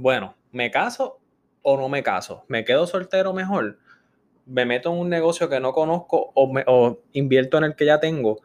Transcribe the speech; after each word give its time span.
bueno, 0.00 0.34
¿me 0.50 0.70
caso 0.70 1.20
o 1.60 1.76
no 1.76 1.90
me 1.90 2.02
caso? 2.02 2.44
¿Me 2.48 2.64
quedo 2.64 2.86
soltero 2.86 3.34
mejor? 3.34 3.78
¿Me 4.46 4.64
meto 4.64 4.90
en 4.90 4.98
un 4.98 5.10
negocio 5.10 5.50
que 5.50 5.60
no 5.60 5.72
conozco 5.72 6.32
o, 6.34 6.50
me, 6.50 6.64
o 6.66 7.02
invierto 7.12 7.58
en 7.58 7.64
el 7.64 7.76
que 7.76 7.84
ya 7.84 8.00
tengo? 8.00 8.40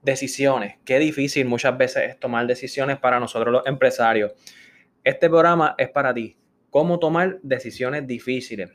Decisiones. 0.00 0.78
Qué 0.86 0.98
difícil 0.98 1.46
muchas 1.46 1.76
veces 1.76 2.04
es 2.08 2.18
tomar 2.18 2.46
decisiones 2.46 2.98
para 2.98 3.20
nosotros 3.20 3.52
los 3.52 3.66
empresarios. 3.66 4.32
Este 5.04 5.28
programa 5.28 5.74
es 5.76 5.90
para 5.90 6.14
ti. 6.14 6.38
Cómo 6.70 6.98
tomar 6.98 7.38
decisiones 7.42 8.06
difíciles. 8.06 8.70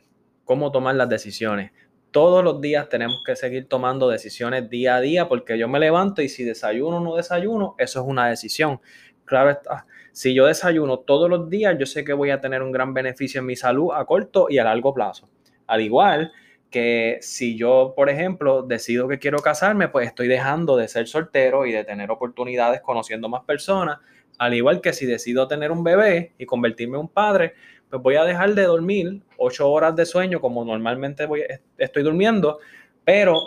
Cómo 0.45 0.71
tomar 0.71 0.93
las 0.95 1.09
decisiones. 1.09 1.71
Todos 2.11 2.43
los 2.43 2.61
días 2.61 2.89
tenemos 2.89 3.23
que 3.25 3.35
seguir 3.35 3.67
tomando 3.67 4.07
decisiones 4.07 4.69
día 4.69 4.97
a 4.97 5.01
día 5.01 5.27
porque 5.27 5.57
yo 5.57 5.67
me 5.67 5.79
levanto 5.79 6.21
y 6.21 6.29
si 6.29 6.43
desayuno 6.43 6.97
o 6.97 6.99
no 6.99 7.15
desayuno, 7.15 7.73
eso 7.79 8.01
es 8.01 8.05
una 8.07 8.27
decisión. 8.27 8.81
Claro 9.29 9.51
está, 9.51 9.85
si 10.11 10.33
yo 10.33 10.47
desayuno 10.47 10.97
todos 11.01 11.29
los 11.29 11.51
días, 11.51 11.77
yo 11.77 11.85
sé 11.85 12.03
que 12.03 12.13
voy 12.13 12.31
a 12.31 12.41
tener 12.41 12.63
un 12.63 12.71
gran 12.71 12.95
beneficio 12.95 13.41
en 13.41 13.45
mi 13.45 13.55
salud 13.55 13.91
a 13.93 14.03
corto 14.05 14.47
y 14.49 14.57
a 14.57 14.63
largo 14.63 14.91
plazo. 14.91 15.29
Al 15.67 15.81
igual 15.81 16.31
que 16.71 17.19
si 17.21 17.55
yo, 17.55 17.93
por 17.95 18.09
ejemplo, 18.09 18.63
decido 18.63 19.07
que 19.07 19.19
quiero 19.19 19.37
casarme, 19.37 19.87
pues 19.87 20.07
estoy 20.07 20.27
dejando 20.27 20.77
de 20.77 20.87
ser 20.87 21.07
soltero 21.07 21.67
y 21.67 21.71
de 21.71 21.83
tener 21.83 22.09
oportunidades 22.09 22.81
conociendo 22.81 23.29
más 23.29 23.43
personas. 23.43 23.99
Al 24.39 24.55
igual 24.55 24.81
que 24.81 24.93
si 24.93 25.05
decido 25.05 25.47
tener 25.47 25.71
un 25.71 25.83
bebé 25.83 26.33
y 26.39 26.47
convertirme 26.47 26.97
en 26.97 27.01
un 27.01 27.09
padre, 27.09 27.53
pues 27.87 28.01
voy 28.01 28.15
a 28.15 28.23
dejar 28.23 28.55
de 28.55 28.63
dormir 28.63 29.21
ocho 29.37 29.69
horas 29.69 29.95
de 29.95 30.07
sueño 30.07 30.41
como 30.41 30.65
normalmente 30.65 31.27
voy, 31.27 31.43
estoy 31.77 32.01
durmiendo, 32.01 32.57
pero 33.05 33.39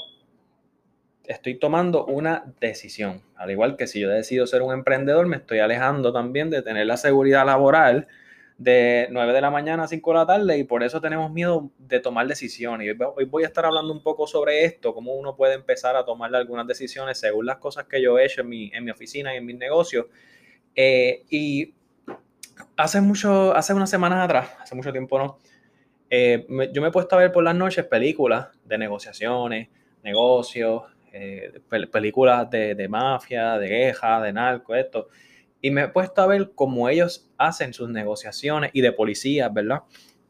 estoy 1.32 1.58
tomando 1.58 2.04
una 2.04 2.44
decisión. 2.60 3.22
Al 3.36 3.50
igual 3.50 3.76
que 3.76 3.86
si 3.86 4.00
yo 4.00 4.08
decido 4.08 4.46
ser 4.46 4.62
un 4.62 4.72
emprendedor, 4.72 5.26
me 5.26 5.36
estoy 5.36 5.58
alejando 5.58 6.12
también 6.12 6.50
de 6.50 6.62
tener 6.62 6.86
la 6.86 6.96
seguridad 6.96 7.44
laboral 7.46 8.08
de 8.58 9.08
9 9.10 9.32
de 9.32 9.40
la 9.40 9.50
mañana 9.50 9.84
a 9.84 9.88
5 9.88 10.10
de 10.10 10.18
la 10.18 10.26
tarde 10.26 10.58
y 10.58 10.64
por 10.64 10.82
eso 10.82 11.00
tenemos 11.00 11.32
miedo 11.32 11.70
de 11.78 12.00
tomar 12.00 12.26
decisiones. 12.26 12.94
Hoy 13.16 13.24
voy 13.24 13.42
a 13.44 13.46
estar 13.46 13.64
hablando 13.66 13.92
un 13.92 14.02
poco 14.02 14.26
sobre 14.26 14.64
esto, 14.64 14.94
cómo 14.94 15.14
uno 15.14 15.34
puede 15.34 15.54
empezar 15.54 15.96
a 15.96 16.04
tomar 16.04 16.34
algunas 16.34 16.66
decisiones 16.66 17.18
según 17.18 17.46
las 17.46 17.56
cosas 17.56 17.86
que 17.86 18.00
yo 18.00 18.18
he 18.18 18.24
hecho 18.24 18.42
en 18.42 18.48
mi, 18.48 18.70
en 18.72 18.84
mi 18.84 18.90
oficina 18.90 19.34
y 19.34 19.38
en 19.38 19.46
mis 19.46 19.56
negocios. 19.56 20.06
Eh, 20.74 21.24
y 21.28 21.74
hace 22.76 23.00
mucho, 23.00 23.54
hace 23.54 23.74
unas 23.74 23.90
semanas 23.90 24.24
atrás, 24.24 24.50
hace 24.60 24.74
mucho 24.74 24.92
tiempo 24.92 25.18
no, 25.18 25.38
eh, 26.14 26.46
yo 26.72 26.82
me 26.82 26.88
he 26.88 26.90
puesto 26.90 27.16
a 27.16 27.20
ver 27.20 27.32
por 27.32 27.42
las 27.42 27.54
noches 27.54 27.86
películas 27.86 28.48
de 28.64 28.76
negociaciones, 28.76 29.68
negocios, 30.02 30.82
eh, 31.12 31.60
películas 31.90 32.48
de, 32.50 32.74
de, 32.74 32.88
mafia, 32.88 33.58
de 33.58 33.68
guerra, 33.68 34.20
de 34.22 34.32
narco, 34.32 34.74
esto. 34.74 35.08
Y 35.60 35.70
me 35.70 35.82
he 35.82 35.88
puesto 35.88 36.22
a 36.22 36.26
ver 36.26 36.52
cómo 36.54 36.88
ellos 36.88 37.30
hacen 37.38 37.72
sus 37.72 37.88
negociaciones 37.88 38.70
y 38.72 38.80
de 38.80 38.92
policías, 38.92 39.52
¿verdad? 39.52 39.82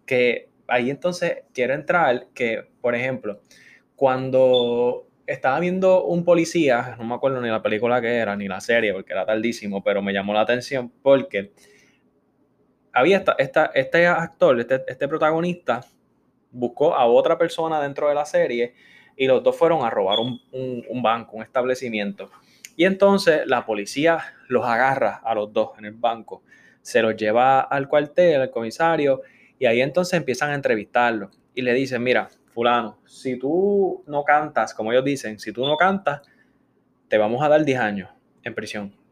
Que 0.05 0.51
ahí 0.69 0.91
entonces 0.91 1.45
quiero 1.55 1.75
entrar 1.75 2.27
que, 2.35 2.69
por 2.81 2.95
ejemplo, 2.95 3.41
cuando 3.97 5.07
estaba 5.27 5.61
viendo 5.61 6.05
un 6.05 6.25
policía, 6.25 6.97
no 6.99 7.05
me 7.05 7.15
acuerdo 7.15 7.41
ni 7.41 7.49
la 7.49 7.63
película 7.63 8.01
que 8.01 8.17
era, 8.17 8.37
ni 8.37 8.49
la 8.49 8.61
serie, 8.61 8.93
porque 8.93 9.13
era 9.13 9.25
tardísimo, 9.25 9.83
pero 9.83 10.03
me 10.03 10.13
llamó 10.13 10.35
la 10.35 10.41
atención 10.41 10.93
porque 11.03 11.53
había 12.93 13.25
esta, 13.39 13.71
este 13.75 14.07
actor, 14.07 14.61
este, 14.61 14.83
este, 14.87 15.09
protagonista, 15.09 15.85
buscó 16.51 16.95
a 16.95 17.07
otra 17.07 17.39
persona 17.39 17.81
dentro 17.81 18.09
de 18.09 18.15
la 18.15 18.27
serie 18.27 18.75
y 19.17 19.27
los 19.27 19.43
dos 19.43 19.57
fueron 19.57 19.85
a 19.85 19.91
robar 19.91 20.19
un, 20.19 20.41
un, 20.53 21.03
banco, 21.03 21.37
un 21.37 21.43
establecimiento. 21.43 22.31
Y 22.77 22.85
entonces 22.85 23.43
la 23.47 23.67
policía 23.67 24.19
los 24.49 24.65
agarra 24.65 25.21
a 25.25 25.35
los 25.35 25.53
dos 25.53 25.71
en 25.79 25.85
el 25.85 25.93
banco, 25.93 26.43
se 26.81 27.03
los 27.03 27.17
lleva 27.17 27.61
al 27.61 27.89
cuartel, 27.89 28.41
al 28.41 28.51
comisario, 28.51 29.23
y 29.59 29.67
ahí 29.67 29.81
entonces 29.81 30.15
empiezan 30.15 30.51
a 30.51 30.55
entrevistarlo 30.55 31.31
y 31.55 31.63
le 31.63 31.75
dicen, 31.75 32.03
mira, 32.03 32.29
fulano, 32.53 32.99
si 33.07 33.39
tú 33.39 34.03
no 34.07 34.25
cantas, 34.25 34.75
como 34.75 34.93
ellos 34.93 35.05
dicen, 35.05 35.39
si 35.39 35.53
tú 35.53 35.67
no 35.67 35.77
cantas, 35.77 36.23
te 37.09 37.19
vamos 37.19 37.42
a 37.42 37.48
dar 37.48 37.65
10 37.65 37.79
años 37.79 38.11
en 38.42 38.55
prisión 38.55 39.03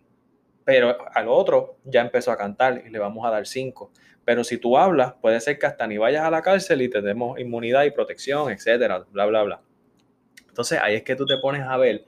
pero 0.70 0.96
al 1.14 1.26
otro 1.26 1.78
ya 1.84 2.00
empezó 2.00 2.30
a 2.30 2.36
cantar 2.36 2.84
y 2.86 2.90
le 2.90 3.00
vamos 3.00 3.26
a 3.26 3.30
dar 3.30 3.44
cinco. 3.44 3.90
Pero 4.24 4.44
si 4.44 4.56
tú 4.56 4.78
hablas, 4.78 5.14
puede 5.14 5.40
ser 5.40 5.58
que 5.58 5.66
hasta 5.66 5.84
ni 5.88 5.98
vayas 5.98 6.24
a 6.24 6.30
la 6.30 6.42
cárcel 6.42 6.82
y 6.82 6.88
te 6.88 7.00
demos 7.00 7.40
inmunidad 7.40 7.82
y 7.82 7.90
protección, 7.90 8.52
etcétera, 8.52 9.04
bla, 9.10 9.26
bla, 9.26 9.42
bla. 9.42 9.62
Entonces 10.50 10.78
ahí 10.82 10.96
es 10.96 11.02
que 11.02 11.16
tú 11.16 11.24
te 11.24 11.38
pones 11.38 11.62
a 11.62 11.76
ver 11.78 12.04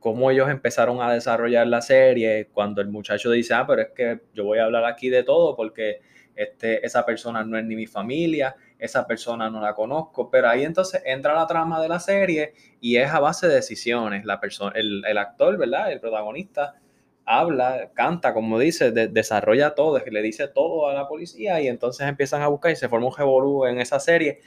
cómo 0.00 0.30
ellos 0.30 0.48
empezaron 0.50 1.00
a 1.00 1.12
desarrollar 1.12 1.66
la 1.66 1.80
serie 1.80 2.48
cuando 2.52 2.80
el 2.80 2.88
muchacho 2.88 3.30
dice, 3.30 3.54
ah, 3.54 3.66
pero 3.66 3.82
es 3.82 3.88
que 3.94 4.20
yo 4.34 4.44
voy 4.44 4.58
a 4.58 4.64
hablar 4.64 4.84
aquí 4.84 5.10
de 5.10 5.22
todo 5.22 5.56
porque 5.56 6.00
este, 6.34 6.84
esa 6.86 7.04
persona 7.04 7.44
no 7.44 7.58
es 7.58 7.64
ni 7.64 7.74
mi 7.74 7.86
familia, 7.86 8.54
esa 8.78 9.06
persona 9.06 9.50
no 9.50 9.60
la 9.60 9.74
conozco, 9.74 10.30
pero 10.30 10.48
ahí 10.48 10.64
entonces 10.64 11.02
entra 11.04 11.34
la 11.34 11.46
trama 11.46 11.80
de 11.82 11.88
la 11.88 11.98
serie 11.98 12.54
y 12.80 12.96
es 12.96 13.10
a 13.10 13.18
base 13.18 13.48
de 13.48 13.54
decisiones. 13.56 14.24
La 14.24 14.38
persona, 14.40 14.72
el, 14.76 15.04
el 15.04 15.18
actor, 15.18 15.56
¿verdad? 15.58 15.90
El 15.90 16.00
protagonista 16.00 16.76
habla, 17.24 17.90
canta, 17.92 18.32
como 18.32 18.58
dice, 18.58 18.90
desarrolla 18.90 19.74
todo, 19.74 19.98
le 19.98 20.22
dice 20.22 20.48
todo 20.48 20.88
a 20.88 20.94
la 20.94 21.06
policía 21.06 21.60
y 21.60 21.68
entonces 21.68 22.06
empiezan 22.08 22.40
a 22.40 22.48
buscar 22.48 22.72
y 22.72 22.76
se 22.76 22.88
forma 22.88 23.08
un 23.08 23.14
revolú 23.16 23.66
en 23.66 23.80
esa 23.80 24.00
serie. 24.00 24.40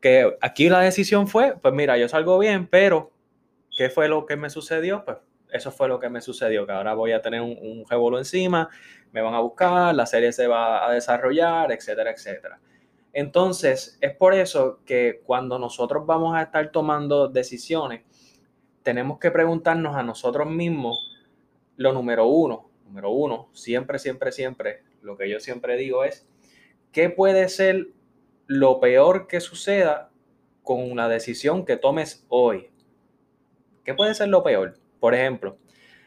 Que 0.00 0.36
aquí 0.40 0.68
la 0.68 0.80
decisión 0.80 1.26
fue, 1.26 1.56
pues 1.60 1.74
mira, 1.74 1.98
yo 1.98 2.08
salgo 2.08 2.38
bien, 2.38 2.66
pero 2.66 3.10
¿qué 3.76 3.90
fue 3.90 4.08
lo 4.08 4.26
que 4.26 4.36
me 4.36 4.50
sucedió? 4.50 5.04
Pues 5.04 5.18
eso 5.50 5.70
fue 5.70 5.88
lo 5.88 5.98
que 5.98 6.08
me 6.08 6.20
sucedió, 6.20 6.66
que 6.66 6.72
ahora 6.72 6.94
voy 6.94 7.12
a 7.12 7.22
tener 7.22 7.40
un, 7.40 7.56
un 7.60 8.18
encima, 8.18 8.68
me 9.12 9.22
van 9.22 9.34
a 9.34 9.40
buscar, 9.40 9.94
la 9.94 10.06
serie 10.06 10.32
se 10.32 10.46
va 10.46 10.86
a 10.86 10.92
desarrollar, 10.92 11.72
etcétera, 11.72 12.10
etcétera. 12.10 12.60
Entonces, 13.12 13.98
es 14.00 14.14
por 14.14 14.34
eso 14.34 14.80
que 14.84 15.22
cuando 15.24 15.58
nosotros 15.58 16.04
vamos 16.06 16.36
a 16.36 16.42
estar 16.42 16.70
tomando 16.70 17.28
decisiones, 17.28 18.02
tenemos 18.82 19.18
que 19.18 19.30
preguntarnos 19.30 19.96
a 19.96 20.02
nosotros 20.02 20.48
mismos 20.48 21.16
lo 21.76 21.92
número 21.92 22.26
uno, 22.26 22.70
número 22.84 23.10
uno, 23.10 23.48
siempre, 23.52 23.98
siempre, 23.98 24.32
siempre, 24.32 24.82
lo 25.02 25.16
que 25.16 25.28
yo 25.28 25.40
siempre 25.40 25.76
digo 25.76 26.04
es, 26.04 26.26
¿qué 26.92 27.10
puede 27.10 27.48
ser 27.48 27.88
lo 28.48 28.80
peor 28.80 29.26
que 29.28 29.40
suceda 29.40 30.10
con 30.62 30.90
una 30.90 31.08
decisión 31.08 31.64
que 31.64 31.76
tomes 31.76 32.26
hoy? 32.28 32.70
¿Qué 33.84 33.94
puede 33.94 34.14
ser 34.14 34.28
lo 34.28 34.42
peor? 34.42 34.74
Por 34.98 35.14
ejemplo, 35.14 35.58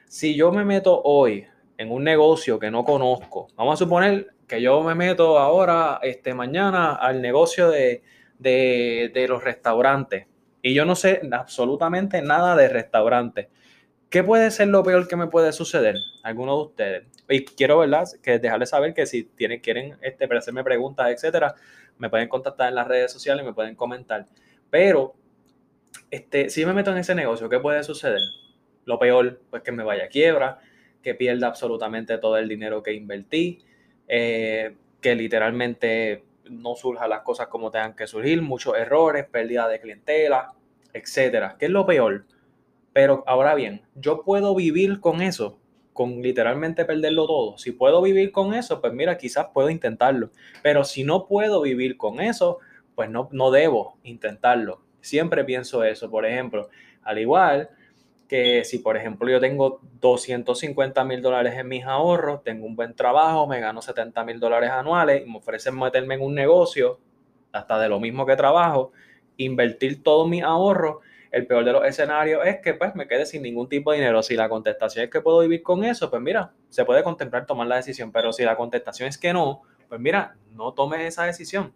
si 0.07 0.35
yo 0.35 0.51
me 0.51 0.65
meto 0.65 1.01
hoy 1.03 1.45
en 1.77 1.91
un 1.91 2.03
negocio 2.03 2.59
que 2.59 2.69
no 2.69 2.83
conozco, 2.83 3.47
vamos 3.55 3.75
a 3.75 3.85
suponer 3.85 4.33
que 4.47 4.61
yo 4.61 4.81
me 4.81 4.95
meto 4.95 5.37
ahora, 5.37 5.99
este, 6.01 6.33
mañana, 6.33 6.95
al 6.95 7.21
negocio 7.21 7.69
de, 7.69 8.01
de, 8.39 9.11
de 9.13 9.27
los 9.27 9.43
restaurantes 9.43 10.25
y 10.63 10.73
yo 10.73 10.83
no 10.83 10.95
sé 10.95 11.21
absolutamente 11.31 12.21
nada 12.21 12.55
de 12.55 12.67
restaurantes 12.67 13.47
¿Qué 14.11 14.25
puede 14.25 14.51
ser 14.51 14.67
lo 14.67 14.83
peor 14.83 15.07
que 15.07 15.15
me 15.15 15.27
puede 15.27 15.53
suceder? 15.53 15.95
Alguno 16.21 16.57
de 16.57 16.63
ustedes. 16.63 17.07
Y 17.29 17.45
quiero, 17.45 17.77
¿verdad? 17.77 18.03
Que 18.21 18.39
dejarles 18.39 18.69
saber 18.69 18.93
que 18.93 19.05
si 19.05 19.23
tienen, 19.23 19.61
quieren 19.61 19.97
este, 20.01 20.25
hacerme 20.35 20.65
preguntas, 20.65 21.09
etcétera, 21.09 21.55
me 21.97 22.09
pueden 22.09 22.27
contactar 22.27 22.69
en 22.69 22.75
las 22.75 22.87
redes 22.87 23.11
sociales 23.11 23.45
me 23.45 23.53
pueden 23.53 23.75
comentar. 23.75 24.25
Pero, 24.69 25.15
este, 26.09 26.49
si 26.49 26.65
me 26.65 26.73
meto 26.73 26.91
en 26.91 26.97
ese 26.97 27.15
negocio, 27.15 27.49
¿qué 27.49 27.59
puede 27.59 27.83
suceder? 27.83 28.21
Lo 28.85 28.99
peor, 28.99 29.41
pues 29.49 29.63
que 29.63 29.71
me 29.71 29.83
vaya 29.83 30.05
a 30.05 30.07
quiebra, 30.07 30.59
que 31.01 31.15
pierda 31.15 31.47
absolutamente 31.47 32.17
todo 32.17 32.37
el 32.37 32.47
dinero 32.47 32.83
que 32.83 32.93
invertí, 32.93 33.59
eh, 34.07 34.75
que 34.99 35.15
literalmente 35.15 36.23
no 36.49 36.75
surjan 36.75 37.09
las 37.09 37.21
cosas 37.21 37.47
como 37.47 37.71
tengan 37.71 37.95
que 37.95 38.07
surgir, 38.07 38.41
muchos 38.41 38.75
errores, 38.77 39.25
pérdida 39.25 39.67
de 39.67 39.79
clientela, 39.79 40.53
etcétera. 40.93 41.55
¿Qué 41.59 41.65
es 41.65 41.71
lo 41.71 41.85
peor? 41.85 42.25
Pero 42.93 43.23
ahora 43.25 43.55
bien, 43.55 43.83
yo 43.95 44.23
puedo 44.23 44.53
vivir 44.53 44.99
con 44.99 45.21
eso, 45.21 45.60
con 45.93 46.21
literalmente 46.21 46.85
perderlo 46.85 47.27
todo. 47.27 47.57
Si 47.57 47.71
puedo 47.71 48.01
vivir 48.01 48.31
con 48.31 48.53
eso, 48.53 48.81
pues 48.81 48.93
mira, 48.93 49.17
quizás 49.17 49.47
puedo 49.53 49.69
intentarlo. 49.69 50.31
Pero 50.63 50.83
si 50.83 51.03
no 51.03 51.27
puedo 51.27 51.61
vivir 51.61 51.97
con 51.97 52.21
eso, 52.21 52.59
pues 52.95 53.09
no, 53.09 53.29
no 53.31 53.51
debo 53.51 53.97
intentarlo. 54.03 54.81
Siempre 55.01 55.43
pienso 55.43 55.83
eso. 55.83 56.09
Por 56.09 56.25
ejemplo, 56.25 56.69
al 57.03 57.19
igual 57.19 57.69
que 58.31 58.63
si, 58.63 58.79
por 58.79 58.95
ejemplo, 58.95 59.29
yo 59.29 59.41
tengo 59.41 59.81
250 59.99 61.03
mil 61.03 61.21
dólares 61.21 61.55
en 61.57 61.67
mis 61.67 61.83
ahorros, 61.83 62.43
tengo 62.43 62.65
un 62.65 62.77
buen 62.77 62.95
trabajo, 62.95 63.45
me 63.45 63.59
gano 63.59 63.81
70 63.81 64.23
mil 64.23 64.39
dólares 64.39 64.69
anuales 64.69 65.23
y 65.25 65.29
me 65.29 65.39
ofrecen 65.39 65.77
meterme 65.77 66.15
en 66.15 66.21
un 66.21 66.33
negocio, 66.33 66.99
hasta 67.51 67.77
de 67.77 67.89
lo 67.89 67.99
mismo 67.99 68.25
que 68.25 68.37
trabajo, 68.37 68.93
invertir 69.35 70.01
todos 70.01 70.29
mis 70.29 70.43
ahorros 70.43 70.99
el 71.31 71.47
peor 71.47 71.63
de 71.63 71.71
los 71.71 71.85
escenarios 71.85 72.45
es 72.45 72.59
que 72.59 72.73
pues 72.73 72.93
me 72.93 73.07
quede 73.07 73.25
sin 73.25 73.41
ningún 73.41 73.69
tipo 73.69 73.91
de 73.91 73.99
dinero. 73.99 74.21
Si 74.21 74.35
la 74.35 74.49
contestación 74.49 75.05
es 75.05 75.11
que 75.11 75.21
puedo 75.21 75.39
vivir 75.39 75.63
con 75.63 75.83
eso, 75.85 76.09
pues 76.09 76.21
mira, 76.21 76.53
se 76.69 76.83
puede 76.83 77.03
contemplar 77.03 77.45
tomar 77.45 77.67
la 77.67 77.77
decisión. 77.77 78.11
Pero 78.11 78.33
si 78.33 78.43
la 78.43 78.57
contestación 78.57 79.07
es 79.07 79.17
que 79.17 79.31
no, 79.31 79.61
pues 79.87 80.01
mira, 80.01 80.35
no 80.51 80.73
tomes 80.73 81.01
esa 81.01 81.23
decisión. 81.23 81.73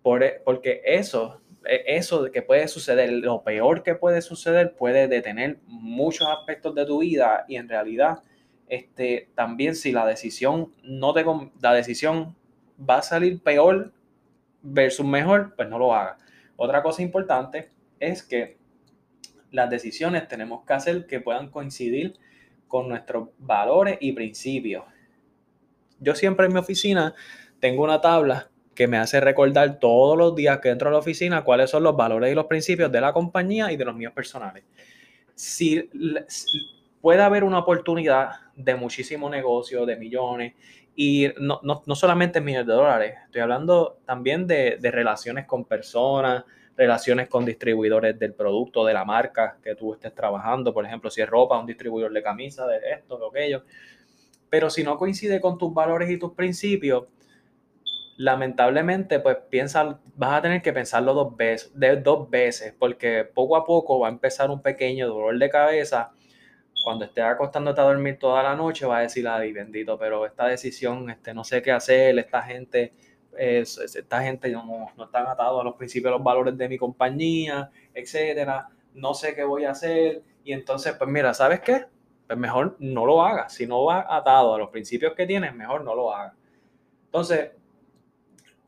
Por, 0.00 0.22
e, 0.22 0.40
porque 0.44 0.80
eso, 0.84 1.40
e, 1.64 1.96
eso 1.96 2.30
que 2.30 2.42
puede 2.42 2.68
suceder, 2.68 3.10
lo 3.12 3.42
peor 3.42 3.82
que 3.82 3.96
puede 3.96 4.22
suceder 4.22 4.76
puede 4.76 5.08
detener 5.08 5.58
muchos 5.66 6.28
aspectos 6.28 6.74
de 6.76 6.86
tu 6.86 7.00
vida 7.00 7.44
y 7.48 7.56
en 7.56 7.68
realidad 7.68 8.22
este, 8.68 9.30
también 9.34 9.74
si 9.74 9.90
la 9.92 10.06
decisión 10.06 10.72
no 10.84 11.12
te, 11.14 11.24
la 11.60 11.74
decisión 11.74 12.36
va 12.78 12.98
a 12.98 13.02
salir 13.02 13.42
peor 13.42 13.92
versus 14.62 15.04
mejor, 15.04 15.54
pues 15.56 15.68
no 15.68 15.78
lo 15.78 15.92
haga. 15.92 16.16
Otra 16.56 16.82
cosa 16.82 17.02
importante 17.02 17.70
es 17.98 18.22
que 18.22 18.57
las 19.50 19.70
decisiones 19.70 20.28
tenemos 20.28 20.64
que 20.64 20.72
hacer 20.72 21.06
que 21.06 21.20
puedan 21.20 21.50
coincidir 21.50 22.18
con 22.66 22.88
nuestros 22.88 23.30
valores 23.38 23.98
y 24.00 24.12
principios. 24.12 24.84
Yo 26.00 26.14
siempre 26.14 26.46
en 26.46 26.52
mi 26.52 26.58
oficina 26.58 27.14
tengo 27.60 27.82
una 27.82 28.00
tabla 28.00 28.50
que 28.74 28.86
me 28.86 28.98
hace 28.98 29.20
recordar 29.20 29.80
todos 29.80 30.16
los 30.16 30.36
días 30.36 30.60
que 30.60 30.68
entro 30.68 30.88
a 30.88 30.92
la 30.92 30.98
oficina 30.98 31.42
cuáles 31.42 31.70
son 31.70 31.82
los 31.82 31.96
valores 31.96 32.30
y 32.30 32.34
los 32.34 32.46
principios 32.46 32.92
de 32.92 33.00
la 33.00 33.12
compañía 33.12 33.72
y 33.72 33.76
de 33.76 33.84
los 33.84 33.96
míos 33.96 34.12
personales. 34.12 34.64
Si, 35.34 35.90
puede 37.00 37.22
haber 37.22 37.42
una 37.42 37.58
oportunidad 37.58 38.30
de 38.54 38.76
muchísimo 38.76 39.28
negocio, 39.30 39.84
de 39.86 39.96
millones, 39.96 40.54
y 40.94 41.28
no, 41.38 41.60
solamente 41.94 42.38
en 42.38 42.44
millones 42.44 42.66
de 42.66 42.72
dólares, 42.72 43.14
estoy 43.24 43.40
hablando 43.40 43.98
también 44.04 44.46
de, 44.46 44.78
de 44.80 44.90
relaciones 44.90 45.46
con 45.46 45.64
personas, 45.64 46.44
relaciones 46.78 47.28
con 47.28 47.44
distribuidores 47.44 48.16
del 48.20 48.34
producto, 48.34 48.84
de 48.86 48.94
la 48.94 49.04
marca 49.04 49.58
que 49.60 49.74
tú 49.74 49.94
estés 49.94 50.14
trabajando, 50.14 50.72
por 50.72 50.86
ejemplo, 50.86 51.10
si 51.10 51.20
es 51.20 51.28
ropa, 51.28 51.58
un 51.58 51.66
distribuidor 51.66 52.12
de 52.12 52.22
camisa, 52.22 52.68
de 52.68 52.78
esto, 52.94 53.18
de 53.18 53.26
aquello. 53.26 53.64
Pero 54.48 54.70
si 54.70 54.84
no 54.84 54.96
coincide 54.96 55.40
con 55.40 55.58
tus 55.58 55.74
valores 55.74 56.08
y 56.08 56.18
tus 56.18 56.34
principios, 56.34 57.06
lamentablemente, 58.16 59.18
pues 59.18 59.38
piensa, 59.50 59.98
vas 60.14 60.34
a 60.34 60.42
tener 60.42 60.62
que 60.62 60.72
pensarlo 60.72 61.14
dos 61.14 61.36
veces, 61.36 61.72
de, 61.74 61.96
dos 61.96 62.30
veces, 62.30 62.72
porque 62.78 63.24
poco 63.24 63.56
a 63.56 63.64
poco 63.66 63.98
va 63.98 64.06
a 64.06 64.10
empezar 64.12 64.48
un 64.48 64.62
pequeño 64.62 65.08
dolor 65.08 65.36
de 65.36 65.50
cabeza. 65.50 66.12
Cuando 66.84 67.04
estés 67.04 67.24
acostándote 67.24 67.80
a 67.80 67.84
dormir 67.84 68.20
toda 68.20 68.40
la 68.44 68.54
noche, 68.54 68.86
va 68.86 68.98
a 68.98 69.00
decir, 69.00 69.26
ay, 69.26 69.52
bendito, 69.52 69.98
pero 69.98 70.24
esta 70.24 70.46
decisión, 70.46 71.10
este, 71.10 71.34
no 71.34 71.42
sé 71.42 71.60
qué 71.60 71.72
hacer, 71.72 72.16
esta 72.20 72.40
gente 72.42 72.92
esta 73.38 74.22
gente 74.22 74.50
no, 74.50 74.92
no 74.96 75.04
están 75.04 75.26
atados 75.26 75.60
a 75.60 75.64
los 75.64 75.76
principios, 75.76 76.12
los 76.12 76.22
valores 76.22 76.56
de 76.56 76.68
mi 76.68 76.76
compañía, 76.76 77.70
etcétera, 77.94 78.68
no 78.94 79.14
sé 79.14 79.34
qué 79.34 79.44
voy 79.44 79.64
a 79.64 79.70
hacer, 79.70 80.22
y 80.44 80.52
entonces, 80.52 80.94
pues 80.94 81.08
mira, 81.08 81.32
¿sabes 81.34 81.60
qué? 81.60 81.86
Pues 82.26 82.38
mejor 82.38 82.76
no 82.78 83.06
lo 83.06 83.22
hagas, 83.22 83.54
si 83.54 83.66
no 83.66 83.84
va 83.84 84.06
atado 84.08 84.54
a 84.54 84.58
los 84.58 84.70
principios 84.70 85.14
que 85.14 85.26
tienes, 85.26 85.54
mejor 85.54 85.84
no 85.84 85.94
lo 85.94 86.14
hagas. 86.14 86.34
Entonces, 87.06 87.52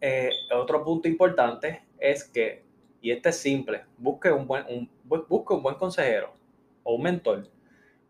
eh, 0.01 0.31
otro 0.55 0.85
punto 0.85 1.09
importante 1.09 1.83
es 1.99 2.25
que, 2.25 2.65
y 3.03 3.11
este 3.11 3.31
es 3.31 3.37
simple, 3.37 3.85
busque 3.99 4.31
un 4.31 4.47
buen, 4.47 4.65
un, 4.69 4.91
busque 5.05 5.55
un 5.55 5.63
buen 5.63 5.77
consejero 5.77 6.33
o 6.83 6.95
un 6.95 7.03
mentor. 7.03 7.49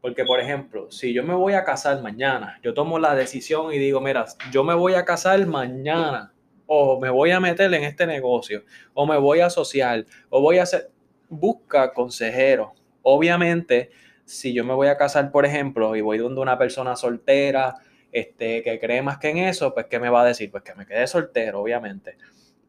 Porque, 0.00 0.24
por 0.24 0.40
ejemplo, 0.40 0.90
si 0.90 1.12
yo 1.12 1.22
me 1.22 1.34
voy 1.34 1.52
a 1.52 1.64
casar 1.64 2.02
mañana, 2.02 2.58
yo 2.62 2.72
tomo 2.72 2.98
la 2.98 3.14
decisión 3.14 3.72
y 3.72 3.78
digo, 3.78 4.00
mira, 4.00 4.24
yo 4.50 4.64
me 4.64 4.74
voy 4.74 4.94
a 4.94 5.04
casar 5.04 5.44
mañana 5.46 6.32
o 6.72 7.00
me 7.00 7.10
voy 7.10 7.32
a 7.32 7.40
meter 7.40 7.74
en 7.74 7.82
este 7.82 8.06
negocio, 8.06 8.62
o 8.94 9.04
me 9.04 9.18
voy 9.18 9.40
a 9.40 9.46
asociar, 9.46 10.06
o 10.28 10.40
voy 10.40 10.58
a 10.58 10.62
hacer, 10.62 10.88
busca 11.28 11.92
consejero. 11.92 12.74
Obviamente, 13.02 13.90
si 14.24 14.54
yo 14.54 14.64
me 14.64 14.72
voy 14.72 14.86
a 14.86 14.96
casar, 14.96 15.32
por 15.32 15.44
ejemplo, 15.44 15.96
y 15.96 16.00
voy 16.00 16.18
donde 16.18 16.40
una 16.40 16.56
persona 16.56 16.94
soltera, 16.94 17.74
este, 18.12 18.62
que 18.62 18.78
cree 18.78 19.02
más 19.02 19.18
que 19.18 19.30
en 19.30 19.38
eso, 19.38 19.74
pues 19.74 19.86
¿qué 19.86 19.98
me 19.98 20.10
va 20.10 20.22
a 20.22 20.26
decir? 20.26 20.48
Pues 20.52 20.62
que 20.62 20.76
me 20.76 20.86
quede 20.86 21.08
soltero, 21.08 21.60
obviamente. 21.60 22.16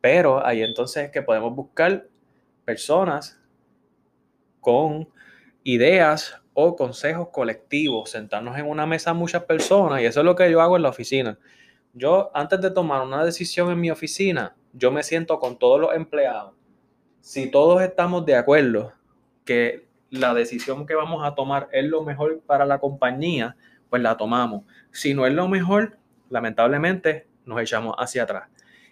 Pero 0.01 0.43
ahí 0.43 0.63
entonces 0.63 1.05
es 1.05 1.11
que 1.11 1.21
podemos 1.21 1.55
buscar 1.55 2.07
personas 2.65 3.39
con 4.61 5.09
ideas 5.63 6.41
o 6.55 6.75
consejos 6.75 7.27
colectivos, 7.31 8.09
sentarnos 8.09 8.57
en 8.57 8.67
una 8.67 8.87
mesa 8.87 9.13
muchas 9.13 9.43
personas, 9.43 10.01
y 10.01 10.05
eso 10.05 10.21
es 10.21 10.25
lo 10.25 10.35
que 10.35 10.49
yo 10.49 10.59
hago 10.59 10.75
en 10.75 10.81
la 10.81 10.89
oficina. 10.89 11.37
Yo, 11.93 12.31
antes 12.33 12.61
de 12.61 12.71
tomar 12.71 13.01
una 13.01 13.25
decisión 13.25 13.69
en 13.69 13.79
mi 13.79 13.91
oficina, 13.91 14.55
yo 14.73 14.91
me 14.91 15.03
siento 15.03 15.39
con 15.39 15.59
todos 15.59 15.79
los 15.79 15.93
empleados. 15.93 16.53
Si 17.19 17.51
todos 17.51 17.81
estamos 17.81 18.25
de 18.25 18.35
acuerdo 18.35 18.93
que 19.43 19.87
la 20.09 20.33
decisión 20.33 20.85
que 20.85 20.95
vamos 20.95 21.25
a 21.25 21.35
tomar 21.35 21.67
es 21.71 21.85
lo 21.85 22.03
mejor 22.03 22.41
para 22.45 22.65
la 22.65 22.79
compañía, 22.79 23.57
pues 23.89 24.01
la 24.01 24.15
tomamos. 24.15 24.63
Si 24.91 25.13
no 25.13 25.25
es 25.25 25.33
lo 25.33 25.47
mejor, 25.47 25.97
lamentablemente 26.29 27.27
nos 27.45 27.61
echamos 27.61 27.95
hacia 27.97 28.23
atrás. 28.23 28.49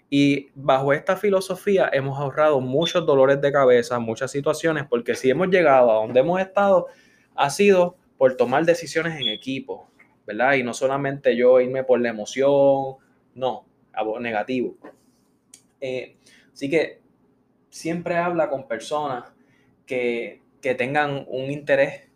Y 0.10 0.50
bajo 0.56 0.92
esta 0.92 1.16
filosofía 1.16 1.90
hemos 1.94 2.20
ahorrado 2.20 2.60
muchos 2.60 3.06
dolores 3.06 3.40
de 3.42 3.52
cabeza, 3.52 4.00
muchas 4.00 4.32
situaciones, 4.32 4.86
porque 4.90 5.16
si 5.16 5.30
hemos 5.30 5.50
llegado 5.50 5.92
a 5.92 5.96
donde 5.96 6.20
hemos 6.20 6.42
estado, 6.42 6.88
ha 7.36 7.50
sido 7.50 7.96
por 8.18 8.36
tomar 8.36 8.66
decisiones 8.66 9.20
en 9.20 9.28
equipo, 9.28 9.89
Y 10.58 10.64
no 10.64 10.74
solamente 10.74 11.36
yo 11.36 11.60
irme 11.60 11.84
por 11.84 12.00
la 12.00 12.10
emoción, 12.10 12.98
no, 13.36 13.66
algo 13.94 14.20
negativo. 14.20 14.76
Eh, 15.82 16.16
así 16.54 16.70
que 16.70 17.02
siempre 17.70 18.18
habla 18.18 18.50
con 18.50 18.68
personas 18.68 19.26
que, 19.86 20.42
que 20.62 20.76
tengan 20.76 21.26
un 21.28 21.52
interés 21.52 22.10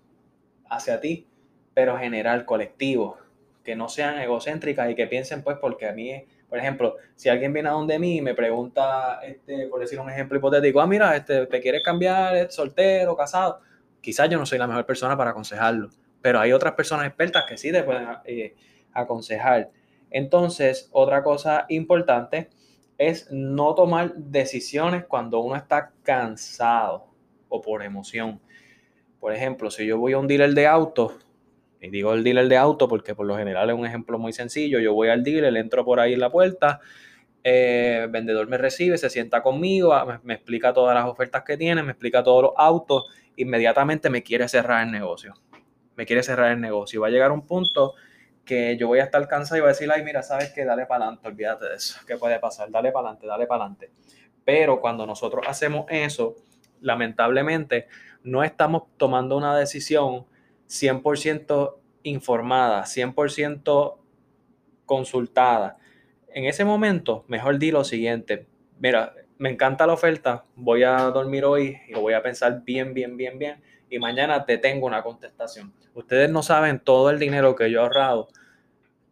hacia 0.69 0.99
ti, 0.99 1.27
pero 1.73 1.97
general, 1.97 2.45
colectivo, 2.45 3.17
que 3.63 3.75
no 3.75 3.89
sean 3.89 4.19
egocéntricas 4.19 4.89
y 4.91 4.95
que 4.95 5.07
piensen, 5.07 5.43
pues, 5.43 5.57
porque 5.59 5.87
a 5.87 5.93
mí, 5.93 6.25
por 6.49 6.59
ejemplo, 6.59 6.97
si 7.15 7.29
alguien 7.29 7.53
viene 7.53 7.69
a 7.69 7.73
donde 7.73 7.97
mí 7.97 8.17
y 8.17 8.21
me 8.21 8.35
pregunta, 8.35 9.21
este, 9.23 9.67
por 9.67 9.79
decir 9.79 9.99
un 9.99 10.09
ejemplo 10.09 10.37
hipotético, 10.37 10.81
ah, 10.81 10.87
mira, 10.87 11.15
este, 11.15 11.47
te 11.47 11.61
quieres 11.61 11.81
cambiar, 11.83 12.51
soltero, 12.51 13.15
casado, 13.15 13.59
quizás 14.01 14.29
yo 14.29 14.37
no 14.37 14.45
soy 14.45 14.59
la 14.59 14.67
mejor 14.67 14.85
persona 14.85 15.17
para 15.17 15.31
aconsejarlo 15.31 15.89
pero 16.23 16.39
hay 16.39 16.53
otras 16.53 16.73
personas 16.73 17.05
expertas 17.05 17.43
que 17.45 17.57
sí 17.57 17.69
te 17.69 17.83
pueden 17.83 18.07
eh, 18.23 18.55
aconsejar. 18.93 19.69
Entonces, 20.09 20.89
otra 20.93 21.21
cosa 21.21 21.65
importante 21.67 22.49
es 22.97 23.29
no 23.29 23.75
tomar 23.75 24.15
decisiones 24.15 25.03
cuando 25.03 25.41
uno 25.41 25.57
está 25.57 25.91
cansado 26.01 27.07
o 27.49 27.61
por 27.61 27.83
emoción. 27.83 28.39
Por 29.19 29.33
ejemplo, 29.33 29.69
si 29.69 29.85
yo 29.85 29.97
voy 29.97 30.13
a 30.13 30.17
un 30.17 30.27
dealer 30.27 30.53
de 30.53 30.65
autos, 30.65 31.13
y 31.81 31.89
digo 31.89 32.13
el 32.13 32.23
dealer 32.23 32.47
de 32.47 32.55
auto 32.55 32.87
porque 32.87 33.13
por 33.13 33.25
lo 33.25 33.35
general 33.35 33.69
es 33.69 33.75
un 33.75 33.85
ejemplo 33.85 34.17
muy 34.17 34.31
sencillo, 34.31 34.79
yo 34.79 34.93
voy 34.93 35.09
al 35.09 35.25
dealer, 35.25 35.57
entro 35.57 35.83
por 35.83 35.99
ahí 35.99 36.13
en 36.13 36.21
la 36.21 36.31
puerta, 36.31 36.79
eh, 37.43 37.99
el 38.03 38.09
vendedor 38.09 38.47
me 38.47 38.57
recibe, 38.57 38.97
se 38.97 39.09
sienta 39.09 39.43
conmigo, 39.43 39.93
me, 40.05 40.19
me, 40.23 40.35
explica 40.35 40.71
todas 40.71 40.95
las 40.95 41.05
ofertas 41.05 41.43
que 41.43 41.57
tiene, 41.57 41.83
me 41.83 41.91
explica 41.91 42.23
todos 42.23 42.43
los 42.43 42.51
autos, 42.55 43.07
inmediatamente 43.35 44.09
me 44.09 44.23
quiere 44.23 44.47
cerrar 44.47 44.85
el 44.85 44.91
negocio 44.93 45.33
me 45.95 46.05
quiere 46.05 46.23
cerrar 46.23 46.51
el 46.51 46.61
negocio. 46.61 47.01
Va 47.01 47.07
a 47.07 47.11
llegar 47.11 47.31
un 47.31 47.45
punto 47.45 47.93
que 48.45 48.77
yo 48.77 48.87
voy 48.87 48.99
a 48.99 49.03
estar 49.03 49.25
cansado 49.27 49.57
y 49.57 49.61
voy 49.61 49.69
a 49.69 49.73
decir, 49.73 49.89
ay, 49.91 50.03
mira, 50.03 50.21
sabes 50.21 50.51
que 50.51 50.65
dale 50.65 50.85
para 50.85 51.05
adelante, 51.05 51.27
olvídate 51.27 51.65
de 51.69 51.75
eso, 51.75 51.99
¿qué 52.05 52.17
puede 52.17 52.39
pasar? 52.39 52.69
Dale 52.69 52.91
para 52.91 53.07
adelante, 53.07 53.27
dale 53.27 53.47
para 53.47 53.63
adelante. 53.63 53.91
Pero 54.43 54.81
cuando 54.81 55.05
nosotros 55.05 55.45
hacemos 55.47 55.85
eso, 55.89 56.35
lamentablemente 56.81 57.87
no 58.23 58.43
estamos 58.43 58.83
tomando 58.97 59.37
una 59.37 59.57
decisión 59.57 60.25
100% 60.67 61.77
informada, 62.03 62.85
100% 62.85 63.97
consultada. 64.85 65.77
En 66.27 66.45
ese 66.45 66.65
momento, 66.65 67.23
mejor 67.27 67.59
di 67.59 67.71
lo 67.71 67.85
siguiente, 67.85 68.47
mira, 68.79 69.13
me 69.37 69.49
encanta 69.49 69.87
la 69.87 69.93
oferta, 69.93 70.45
voy 70.55 70.83
a 70.83 70.97
dormir 70.97 71.45
hoy 71.45 71.77
y 71.87 71.93
lo 71.93 72.01
voy 72.01 72.13
a 72.13 72.21
pensar 72.21 72.63
bien, 72.63 72.93
bien, 72.93 73.15
bien, 73.15 73.39
bien 73.39 73.61
y 73.93 73.99
mañana 73.99 74.43
te 74.43 74.57
tengo 74.57 74.87
una 74.87 75.03
contestación. 75.03 75.71
Ustedes 75.93 76.27
no 76.27 76.41
saben 76.41 76.79
todo 76.79 77.11
el 77.11 77.19
dinero 77.19 77.55
que 77.55 77.69
yo 77.69 77.77
he 77.77 77.83
ahorrado 77.83 78.27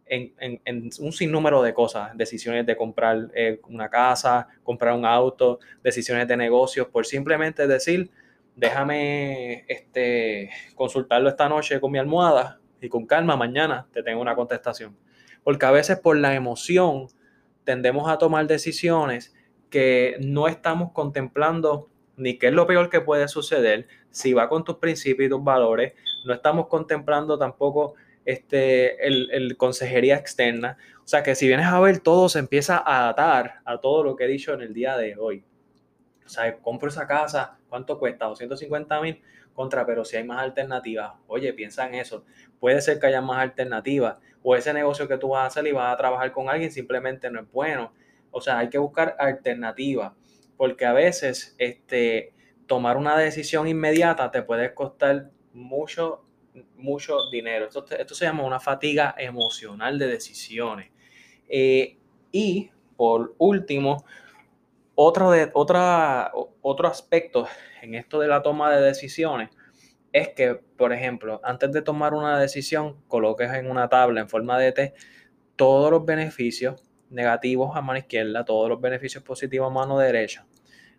en, 0.06 0.60
un 0.98 1.12
sinnúmero 1.12 1.62
de 1.62 1.72
cosas, 1.72 2.10
decisiones 2.16 2.66
de 2.66 2.76
comprar 2.76 3.30
eh, 3.32 3.60
una 3.68 3.88
casa, 3.88 4.48
comprar 4.64 4.94
un 4.94 5.06
auto, 5.06 5.60
decisiones 5.84 6.26
de 6.26 6.36
negocios, 6.36 6.88
por 6.88 7.06
simplemente 7.06 7.68
decir, 7.68 8.10
déjame 8.56 9.64
este, 9.68 10.50
consultarlo 10.74 11.28
esta 11.28 11.48
noche 11.48 11.80
con 11.80 11.92
mi 11.92 12.00
almohada 12.00 12.58
y 12.80 12.88
con 12.88 13.06
calma 13.06 13.36
mañana 13.36 13.86
te 13.92 14.02
tengo 14.02 14.20
una 14.20 14.34
contestación. 14.34 14.96
Porque 15.44 15.64
a 15.64 15.70
veces 15.70 16.00
por 16.00 16.16
la 16.16 16.34
emoción 16.34 17.06
tendemos 17.62 18.10
a 18.10 18.18
tomar 18.18 18.48
decisiones 18.48 19.32
que 19.70 20.16
no 20.18 20.48
estamos 20.48 20.90
contemplando 20.90 21.88
ni 22.16 22.36
qué 22.36 22.48
es 22.48 22.52
lo 22.52 22.66
peor 22.66 22.90
que 22.90 23.00
puede 23.00 23.28
suceder, 23.28 23.86
si 24.12 24.32
va 24.32 24.48
con 24.48 24.62
tus 24.62 24.76
principios 24.76 25.26
y 25.26 25.30
tus 25.30 25.42
valores. 25.42 25.94
No 26.24 26.32
estamos 26.32 26.68
contemplando 26.68 27.36
tampoco 27.36 27.94
este, 28.24 29.04
el, 29.06 29.56
consejería 29.56 30.16
externa. 30.16 30.76
O 31.04 31.08
sea 31.08 31.24
que 31.24 31.34
si 31.34 31.48
vienes 31.48 31.66
a 31.66 31.80
ver, 31.80 31.98
todo 31.98 32.28
se 32.28 32.38
empieza 32.38 32.78
a 32.78 33.08
atar 33.08 33.60
a 33.64 33.78
todo 33.78 34.04
lo 34.04 34.14
que 34.14 34.24
he 34.24 34.28
dicho 34.28 34.54
en 34.54 34.60
el 34.60 34.72
día 34.72 34.96
de 34.96 35.16
hoy. 35.18 35.44
O 36.24 36.28
sea, 36.28 36.56
compro 36.58 36.88
esa 36.88 37.06
casa, 37.06 37.58
¿cuánto 37.68 37.98
cuesta? 37.98 38.26
250 38.26 39.00
mil 39.00 39.20
contra, 39.52 39.84
pero 39.84 40.04
si 40.04 40.16
hay 40.16 40.24
más 40.24 40.38
alternativas, 40.38 41.12
oye, 41.26 41.52
piensa 41.52 41.86
en 41.86 41.94
eso. 41.94 42.24
Puede 42.60 42.80
ser 42.80 43.00
que 43.00 43.06
haya 43.08 43.20
más 43.20 43.38
alternativas 43.38 44.18
o 44.42 44.54
ese 44.56 44.72
negocio 44.72 45.08
que 45.08 45.18
tú 45.18 45.30
vas 45.30 45.42
a 45.42 45.46
hacer 45.46 45.66
y 45.66 45.72
vas 45.72 45.92
a 45.92 45.96
trabajar 45.96 46.32
con 46.32 46.48
alguien 46.48 46.70
simplemente 46.70 47.30
no 47.30 47.40
es 47.40 47.50
bueno. 47.50 47.92
O 48.30 48.40
sea, 48.40 48.58
hay 48.58 48.70
que 48.70 48.78
buscar 48.78 49.16
alternativas 49.18 50.12
porque 50.56 50.86
a 50.86 50.92
veces 50.92 51.54
este, 51.58 52.32
tomar 52.72 52.96
una 52.96 53.18
decisión 53.18 53.68
inmediata 53.68 54.30
te 54.30 54.40
puede 54.40 54.72
costar 54.72 55.30
mucho, 55.52 56.24
mucho 56.78 57.28
dinero. 57.30 57.66
Esto, 57.66 57.84
esto 57.90 58.14
se 58.14 58.24
llama 58.24 58.44
una 58.44 58.60
fatiga 58.60 59.14
emocional 59.18 59.98
de 59.98 60.06
decisiones. 60.06 60.90
Eh, 61.50 61.98
y 62.30 62.70
por 62.96 63.34
último, 63.36 64.06
otro, 64.94 65.32
de, 65.32 65.50
otra, 65.52 66.32
otro 66.62 66.88
aspecto 66.88 67.46
en 67.82 67.94
esto 67.94 68.18
de 68.18 68.28
la 68.28 68.42
toma 68.42 68.74
de 68.74 68.80
decisiones 68.80 69.50
es 70.10 70.30
que, 70.30 70.54
por 70.54 70.94
ejemplo, 70.94 71.42
antes 71.44 71.72
de 71.72 71.82
tomar 71.82 72.14
una 72.14 72.40
decisión, 72.40 73.02
coloques 73.06 73.52
en 73.52 73.70
una 73.70 73.90
tabla 73.90 74.22
en 74.22 74.30
forma 74.30 74.58
de 74.58 74.72
T 74.72 74.94
todos 75.56 75.90
los 75.90 76.06
beneficios 76.06 76.82
negativos 77.10 77.76
a 77.76 77.82
mano 77.82 77.98
izquierda, 77.98 78.46
todos 78.46 78.70
los 78.70 78.80
beneficios 78.80 79.22
positivos 79.22 79.70
a 79.70 79.74
mano 79.74 79.98
derecha, 79.98 80.46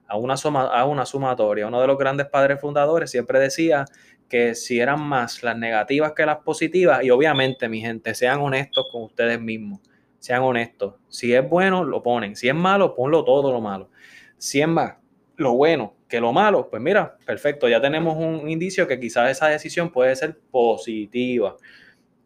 a 0.07 0.17
una, 0.17 0.37
suma, 0.37 0.63
a 0.65 0.85
una 0.85 1.05
sumatoria. 1.05 1.67
Uno 1.67 1.81
de 1.81 1.87
los 1.87 1.97
grandes 1.97 2.27
padres 2.27 2.59
fundadores 2.59 3.11
siempre 3.11 3.39
decía 3.39 3.85
que 4.29 4.55
si 4.55 4.79
eran 4.79 5.01
más 5.01 5.43
las 5.43 5.57
negativas 5.57 6.13
que 6.13 6.25
las 6.25 6.37
positivas, 6.37 7.03
y 7.03 7.11
obviamente, 7.11 7.69
mi 7.69 7.81
gente, 7.81 8.15
sean 8.15 8.41
honestos 8.41 8.87
con 8.91 9.03
ustedes 9.03 9.39
mismos, 9.39 9.79
sean 10.19 10.41
honestos. 10.41 10.95
Si 11.07 11.33
es 11.33 11.47
bueno, 11.47 11.83
lo 11.83 12.01
ponen. 12.01 12.35
Si 12.35 12.47
es 12.47 12.55
malo, 12.55 12.95
ponlo 12.95 13.23
todo 13.23 13.51
lo 13.51 13.61
malo. 13.61 13.89
Si 14.37 14.61
es 14.61 14.67
más 14.67 14.95
lo 15.35 15.53
bueno 15.53 15.95
que 16.07 16.19
lo 16.19 16.31
malo, 16.31 16.69
pues 16.69 16.81
mira, 16.81 17.17
perfecto, 17.25 17.67
ya 17.67 17.81
tenemos 17.81 18.17
un 18.17 18.47
indicio 18.47 18.87
que 18.87 18.99
quizás 18.99 19.31
esa 19.31 19.47
decisión 19.47 19.91
puede 19.91 20.15
ser 20.15 20.39
positiva. 20.51 21.57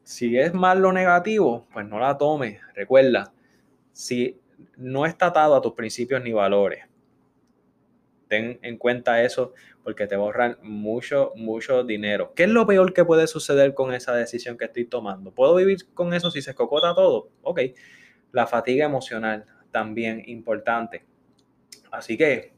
Si 0.03 0.37
es 0.37 0.53
más 0.53 0.77
lo 0.77 0.91
negativo, 0.91 1.67
pues 1.71 1.85
no 1.85 1.99
la 1.99 2.17
tomes. 2.17 2.59
Recuerda, 2.73 3.31
si 3.93 4.39
no 4.77 5.05
está 5.05 5.27
atado 5.27 5.55
a 5.55 5.61
tus 5.61 5.73
principios 5.73 6.21
ni 6.23 6.31
valores, 6.31 6.85
ten 8.27 8.59
en 8.61 8.77
cuenta 8.77 9.23
eso 9.23 9.53
porque 9.83 10.07
te 10.07 10.15
ahorrar 10.15 10.59
mucho, 10.61 11.31
mucho 11.35 11.83
dinero. 11.83 12.33
¿Qué 12.35 12.43
es 12.43 12.49
lo 12.49 12.67
peor 12.67 12.93
que 12.93 13.05
puede 13.05 13.27
suceder 13.27 13.73
con 13.73 13.93
esa 13.93 14.13
decisión 14.15 14.57
que 14.57 14.65
estoy 14.65 14.85
tomando? 14.85 15.31
¿Puedo 15.31 15.55
vivir 15.55 15.77
con 15.93 16.13
eso 16.13 16.29
si 16.31 16.41
se 16.41 16.51
escocota 16.51 16.93
todo? 16.93 17.29
Ok. 17.41 17.61
La 18.31 18.47
fatiga 18.47 18.85
emocional 18.85 19.45
también 19.71 20.23
importante. 20.27 21.05
Así 21.91 22.17
que 22.17 22.53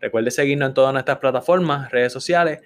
recuerde 0.00 0.30
seguirnos 0.30 0.68
en 0.68 0.74
todas 0.74 0.92
nuestras 0.92 1.18
plataformas, 1.18 1.90
redes 1.90 2.12
sociales, 2.12 2.60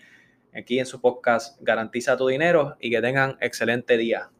aquí 0.54 0.78
en 0.78 0.87
su 0.87 1.00
podcast 1.00 1.61
Garantiza 1.61 2.16
tu 2.16 2.26
dinero 2.26 2.76
y 2.80 2.90
que 2.90 3.00
tengan 3.00 3.37
excelente 3.40 3.97
día. 3.97 4.30